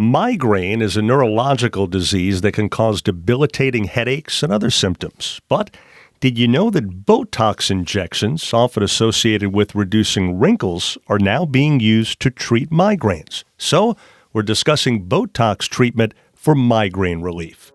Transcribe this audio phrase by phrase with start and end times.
[0.00, 5.40] Migraine is a neurological disease that can cause debilitating headaches and other symptoms.
[5.48, 5.74] But
[6.20, 12.20] did you know that Botox injections, often associated with reducing wrinkles, are now being used
[12.20, 13.42] to treat migraines?
[13.56, 13.96] So,
[14.32, 17.72] we're discussing Botox treatment for migraine relief.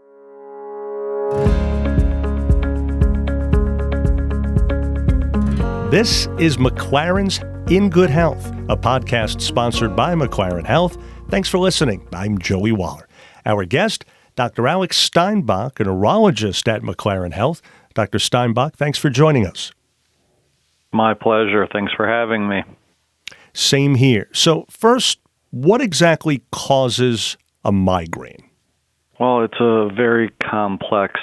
[5.92, 10.98] This is McLaren's In Good Health, a podcast sponsored by McLaren Health
[11.34, 12.08] Thanks for listening.
[12.14, 13.08] I'm Joey Waller.
[13.44, 14.06] Our guest,
[14.36, 14.68] Dr.
[14.68, 17.60] Alex Steinbock, a neurologist at McLaren Health.
[17.96, 18.20] Dr.
[18.20, 19.72] Steinbock, thanks for joining us.
[20.92, 21.68] My pleasure.
[21.74, 22.62] Thanks for having me.
[23.52, 24.30] Same here.
[24.32, 28.48] So, first, what exactly causes a migraine?
[29.20, 31.20] Well, it's a very complex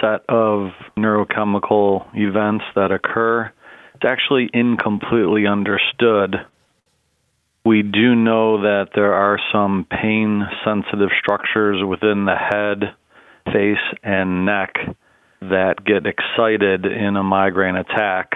[0.00, 3.50] set of neurochemical events that occur.
[3.96, 6.36] It's actually incompletely understood
[7.64, 12.94] we do know that there are some pain sensitive structures within the head,
[13.52, 14.74] face, and neck
[15.42, 18.32] that get excited in a migraine attack.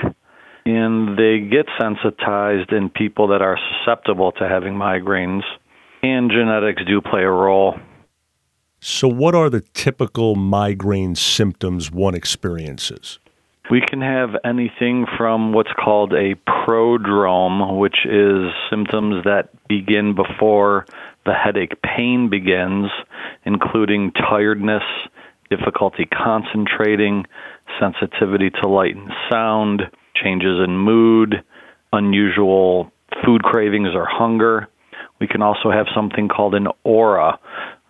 [0.67, 5.43] And they get sensitized in people that are susceptible to having migraines.
[6.03, 7.79] And genetics do play a role.
[8.81, 13.19] So, what are the typical migraine symptoms one experiences?
[13.71, 20.85] We can have anything from what's called a prodrome, which is symptoms that begin before
[21.25, 22.91] the headache pain begins,
[23.47, 24.83] including tiredness,
[25.49, 27.25] difficulty concentrating,
[27.81, 29.83] sensitivity to light and sound,
[30.15, 31.43] changes in mood,
[31.93, 32.93] unusual
[33.25, 34.69] food cravings or hunger.
[35.21, 37.39] We can also have something called an aura,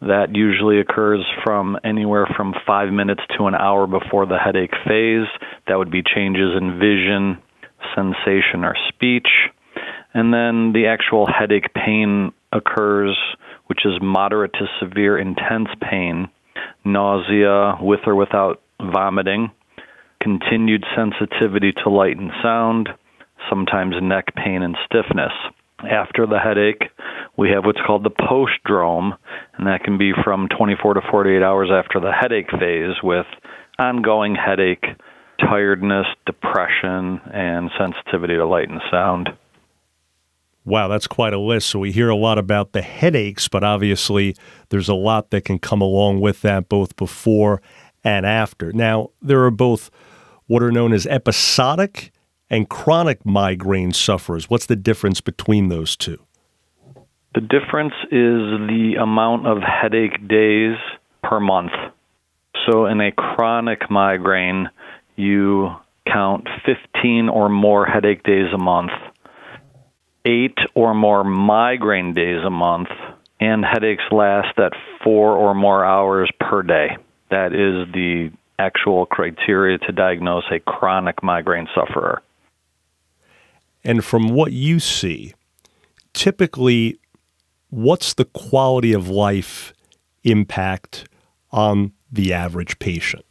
[0.06, 5.26] that usually occurs from anywhere from five minutes to an hour before the headache phase.
[5.66, 7.38] That would be changes in vision,
[7.94, 9.28] sensation, or speech.
[10.12, 13.18] And then the actual headache pain occurs,
[13.66, 16.28] which is moderate to severe intense pain,
[16.84, 19.50] nausea with or without vomiting,
[20.20, 22.88] continued sensitivity to light and sound,
[23.48, 25.32] sometimes neck pain and stiffness.
[25.80, 26.90] After the headache,
[27.36, 29.16] we have what's called the postdrome,
[29.56, 33.26] and that can be from 24 to 48 hours after the headache phase with
[33.78, 34.84] ongoing headache,
[35.40, 39.30] tiredness, depression, and sensitivity to light and sound.
[40.64, 41.68] Wow, that's quite a list.
[41.68, 44.34] So we hear a lot about the headaches, but obviously
[44.70, 47.60] there's a lot that can come along with that both before
[48.02, 48.72] and after.
[48.72, 49.90] Now, there are both
[50.46, 52.12] what are known as episodic
[52.48, 54.48] and chronic migraine sufferers.
[54.48, 56.18] What's the difference between those two?
[57.34, 60.76] The difference is the amount of headache days
[61.22, 61.72] per month.
[62.66, 64.70] So, in a chronic migraine,
[65.16, 65.74] you
[66.06, 68.92] count 15 or more headache days a month,
[70.24, 72.88] eight or more migraine days a month,
[73.40, 76.96] and headaches last at four or more hours per day.
[77.30, 78.30] That is the
[78.60, 82.22] actual criteria to diagnose a chronic migraine sufferer.
[83.82, 85.34] And from what you see,
[86.12, 87.00] typically
[87.74, 89.72] what's the quality of life
[90.22, 91.08] impact
[91.50, 93.24] on the average patient?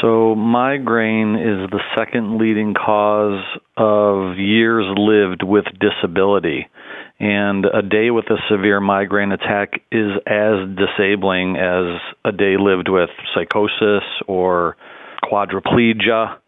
[0.00, 3.44] So, migraine is the second leading cause
[3.76, 6.68] of years lived with disability.
[7.20, 12.88] And a day with a severe migraine attack is as disabling as a day lived
[12.88, 14.78] with psychosis or
[15.22, 16.38] quadriplegia.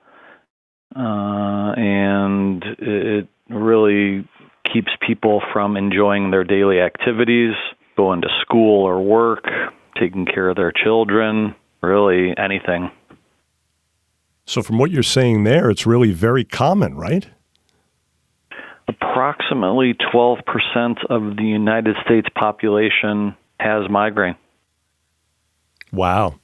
[0.97, 4.27] Uh, and it really
[4.73, 7.55] keeps people from enjoying their daily activities,
[7.97, 9.45] going to school or work,
[10.01, 12.91] taking care of their children, really anything.
[14.47, 17.29] So, from what you're saying there, it's really very common, right?
[18.89, 20.41] Approximately 12%
[21.09, 24.37] of the United States population has migraine.
[25.93, 26.41] Wow.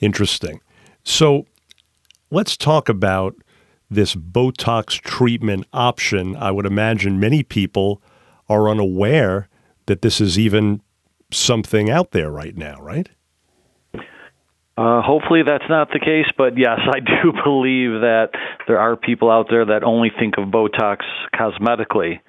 [0.00, 0.60] Interesting.
[1.04, 1.46] So,
[2.30, 3.34] let's talk about
[3.90, 8.02] this Botox treatment option, I would imagine many people
[8.48, 9.48] are unaware
[9.86, 10.80] that this is even
[11.30, 13.08] something out there right now, right?
[14.78, 18.28] Uh, hopefully that's not the case, but yes, I do believe that
[18.66, 20.98] there are people out there that only think of Botox
[21.34, 22.20] cosmetically.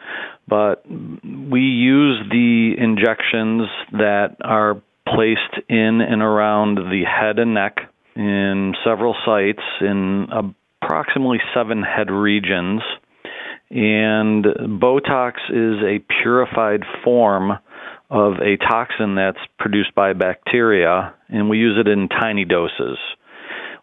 [0.48, 7.78] But we use the injections that are placed in and around the head and neck
[8.16, 10.44] in several sites in a
[10.88, 12.82] approximately seven head regions.
[13.70, 14.46] And
[14.82, 17.52] Botox is a purified form
[18.10, 22.98] of a toxin that's produced by bacteria, and we use it in tiny doses.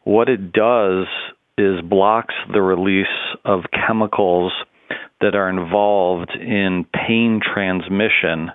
[0.05, 1.07] What it does
[1.59, 3.07] is blocks the release
[3.45, 4.53] of chemicals
[5.21, 8.51] that are involved in pain transmission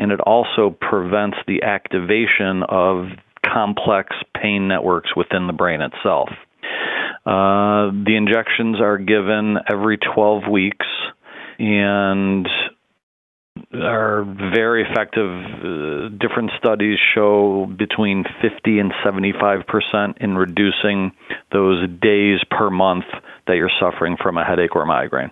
[0.00, 3.04] and it also prevents the activation of
[3.44, 6.30] complex pain networks within the brain itself.
[7.26, 10.86] Uh, the injections are given every 12 weeks
[11.58, 12.48] and
[13.74, 15.30] are very effective.
[15.30, 21.12] Uh, different studies show between 50 and 75 percent in reducing
[21.52, 23.04] those days per month
[23.46, 25.30] that you're suffering from a headache or migraine.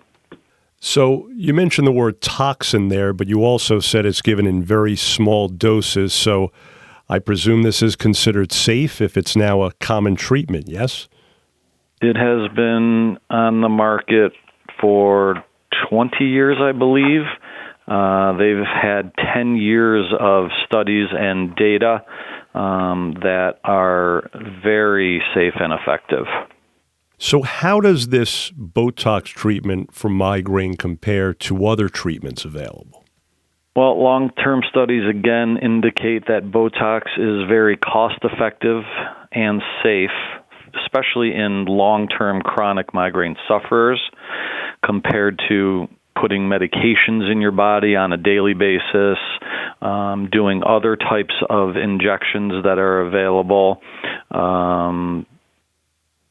[0.80, 4.94] So you mentioned the word toxin there, but you also said it's given in very
[4.94, 6.12] small doses.
[6.12, 6.52] So
[7.08, 11.08] I presume this is considered safe if it's now a common treatment, yes?
[12.00, 14.32] It has been on the market
[14.80, 15.42] for
[15.90, 17.22] 20 years, I believe.
[17.86, 22.04] Uh, they've had 10 years of studies and data
[22.54, 24.30] um, that are
[24.62, 26.26] very safe and effective.
[27.20, 33.04] So, how does this Botox treatment for migraine compare to other treatments available?
[33.74, 38.82] Well, long term studies again indicate that Botox is very cost effective
[39.32, 40.10] and safe,
[40.84, 44.00] especially in long term chronic migraine sufferers,
[44.84, 45.88] compared to
[46.20, 49.18] putting medications in your body on a daily basis,
[49.80, 53.80] um, doing other types of injections that are available.
[54.30, 55.26] Um,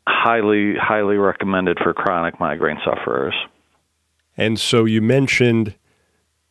[0.08, 3.34] highly, highly recommended for chronic migraine sufferers.
[4.38, 5.76] And so you mentioned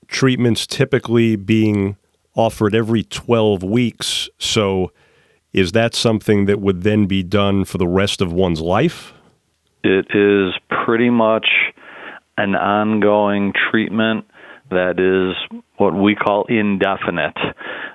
[0.08, 1.96] treatments typically being
[2.34, 4.28] offered every 12 weeks.
[4.38, 4.92] So
[5.56, 9.14] is that something that would then be done for the rest of one's life?
[9.82, 10.52] It is
[10.84, 11.48] pretty much
[12.36, 14.26] an ongoing treatment
[14.68, 17.36] that is what we call indefinite.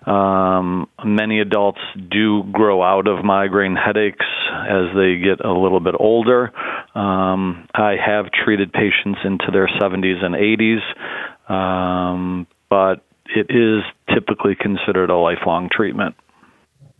[0.07, 4.25] Um, many adults do grow out of migraine headaches
[4.67, 6.51] as they get a little bit older.
[6.95, 13.03] Um, I have treated patients into their 70s and 80s, um, but
[13.35, 16.15] it is typically considered a lifelong treatment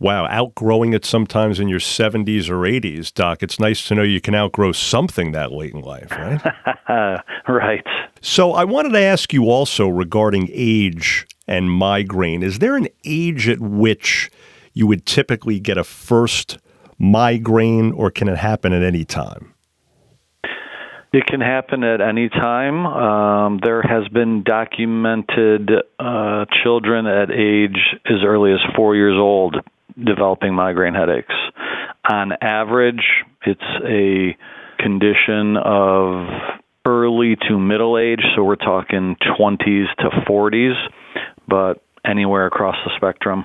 [0.02, 3.42] wow, outgrowing it sometimes in your 70s or 80s, Doc.
[3.42, 7.22] It's nice to know you can outgrow something that late in life, right?
[7.48, 7.86] right.
[8.20, 12.42] So I wanted to ask you also regarding age and migraine.
[12.42, 14.30] Is there an age at which
[14.72, 16.58] you would typically get a first
[16.98, 19.54] migraine, or can it happen at any time?
[21.12, 22.86] It can happen at any time.
[22.86, 29.56] Um, there has been documented uh, children at age as early as four years old
[30.02, 31.34] developing migraine headaches.
[32.08, 33.04] On average,
[33.46, 34.36] it's a
[34.82, 36.26] condition of
[36.84, 40.74] early to middle age, so we're talking 20s to 40s,
[41.46, 43.44] but anywhere across the spectrum.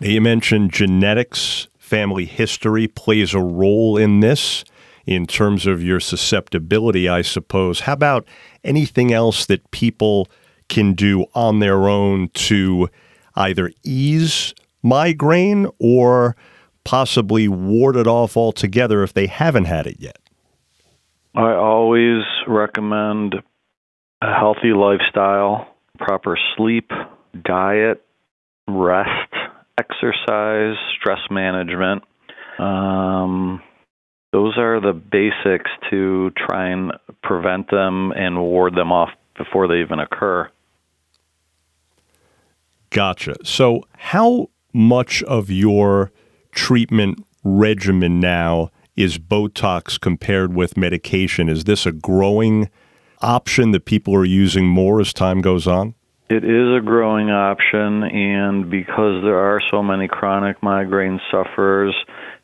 [0.00, 4.64] Now, you mentioned genetics, family history plays a role in this
[5.06, 7.80] in terms of your susceptibility, I suppose.
[7.80, 8.26] How about
[8.64, 10.28] anything else that people
[10.68, 12.88] can do on their own to
[13.36, 16.36] either ease migraine or
[16.84, 20.18] possibly ward it off altogether if they haven't had it yet?
[21.34, 23.36] I always recommend
[24.20, 25.66] a healthy lifestyle,
[25.98, 26.90] proper sleep,
[27.44, 28.04] diet,
[28.68, 29.32] rest,
[29.78, 32.02] exercise, stress management.
[32.58, 33.62] Um,
[34.32, 36.92] those are the basics to try and
[37.22, 40.50] prevent them and ward them off before they even occur.
[42.92, 43.36] Gotcha.
[43.42, 46.12] So, how much of your
[46.52, 51.48] treatment regimen now is Botox compared with medication?
[51.48, 52.68] Is this a growing
[53.22, 55.94] option that people are using more as time goes on?
[56.28, 61.94] It is a growing option, and because there are so many chronic migraine sufferers,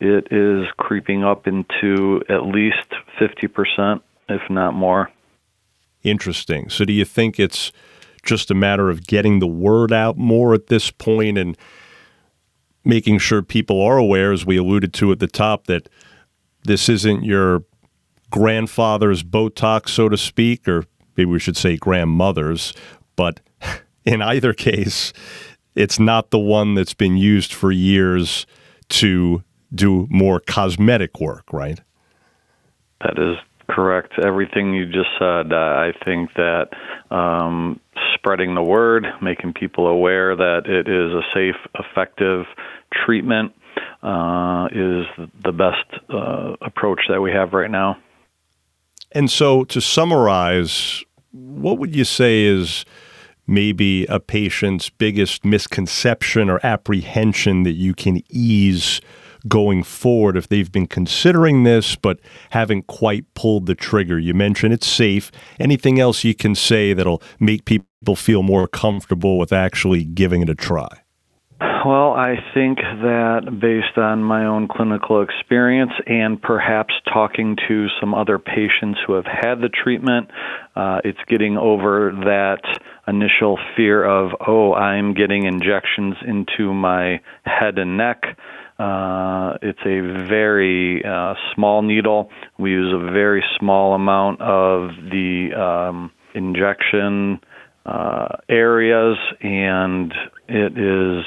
[0.01, 2.89] it is creeping up into at least
[3.21, 5.11] 50%, if not more.
[6.03, 6.71] Interesting.
[6.71, 7.71] So, do you think it's
[8.23, 11.57] just a matter of getting the word out more at this point and
[12.85, 15.89] making sure people are aware, as we alluded to at the top, that
[16.65, 17.65] this isn't your
[18.31, 20.85] grandfather's Botox, so to speak, or
[21.17, 22.73] maybe we should say grandmother's,
[23.17, 23.41] but
[24.05, 25.13] in either case,
[25.75, 28.47] it's not the one that's been used for years
[28.89, 29.43] to
[29.75, 31.81] do more cosmetic work, right?
[33.03, 33.37] That is
[33.69, 34.15] correct.
[34.25, 36.69] Everything you just said, uh, I think that
[37.11, 37.81] um,
[38.29, 42.45] spreading the word, making people aware that it is a safe, effective
[42.93, 43.53] treatment
[44.03, 45.07] uh, is
[45.43, 47.97] the best uh, approach that we have right now.
[49.13, 52.85] And so, to summarize, what would you say is
[53.47, 59.01] maybe a patient's biggest misconception or apprehension that you can ease
[59.47, 62.19] going forward if they've been considering this but
[62.51, 64.19] haven't quite pulled the trigger?
[64.19, 65.31] You mentioned it's safe.
[65.61, 70.49] Anything else you can say that'll make people feel more comfortable with actually giving it
[70.49, 71.03] a try?
[71.61, 78.15] Well, I think that based on my own clinical experience and perhaps talking to some
[78.15, 80.31] other patients who have had the treatment,
[80.77, 82.61] uh, it's getting over that
[83.07, 88.23] initial fear of, oh, I'm getting injections into my head and neck.
[88.79, 92.31] Uh, it's a very uh, small needle.
[92.59, 97.41] We use a very small amount of the um, injection
[97.85, 100.15] uh, areas, and
[100.49, 101.25] it is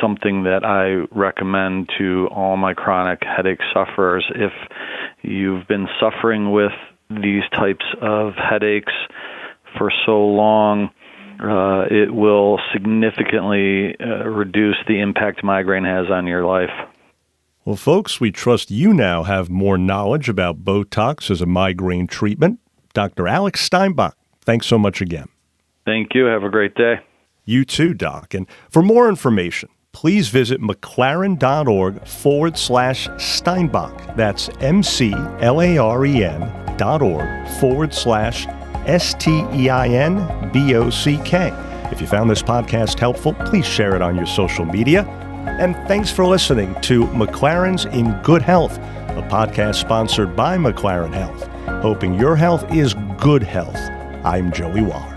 [0.00, 4.24] something that I recommend to all my chronic headache sufferers.
[4.34, 4.52] If
[5.22, 6.72] you've been suffering with
[7.08, 8.92] these types of headaches
[9.78, 10.90] for so long,
[11.40, 16.70] uh, it will significantly uh, reduce the impact migraine has on your life.
[17.64, 22.60] Well, folks, we trust you now have more knowledge about Botox as a migraine treatment.
[22.94, 23.26] Dr.
[23.26, 24.12] Alex Steinbock,
[24.42, 25.28] thanks so much again.
[25.84, 26.26] Thank you.
[26.26, 27.00] Have a great day.
[27.44, 28.34] You too, Doc.
[28.34, 34.16] And for more information, please visit mclaren.org forward slash Steinbock.
[34.16, 38.46] That's M C L A R E N dot org forward slash
[38.86, 41.50] S T E I N B O C K.
[41.92, 45.04] If you found this podcast helpful, please share it on your social media.
[45.60, 51.46] And thanks for listening to McLaren's In Good Health, a podcast sponsored by McLaren Health,
[51.82, 53.76] hoping your health is good health.
[54.24, 55.15] I'm Joey Waller.